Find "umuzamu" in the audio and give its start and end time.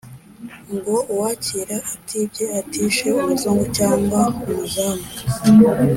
4.47-5.07